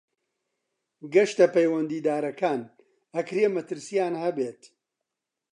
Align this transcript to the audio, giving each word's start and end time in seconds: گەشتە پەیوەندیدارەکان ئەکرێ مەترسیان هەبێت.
گەشتە 1.13 1.45
پەیوەندیدارەکان 1.55 2.61
ئەکرێ 3.15 3.45
مەترسیان 3.55 4.13
هەبێت. 4.23 4.61